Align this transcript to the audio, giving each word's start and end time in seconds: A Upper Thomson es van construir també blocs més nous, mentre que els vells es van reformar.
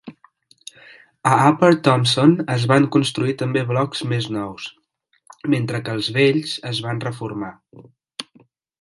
A 1.31 1.33
Upper 1.49 1.69
Thomson 1.87 2.33
es 2.55 2.65
van 2.73 2.89
construir 2.97 3.37
també 3.43 3.65
blocs 3.73 4.03
més 4.15 4.31
nous, 4.39 4.67
mentre 5.57 5.85
que 5.87 5.97
els 6.01 6.13
vells 6.19 6.59
es 6.75 6.85
van 6.91 7.07
reformar. 7.09 7.57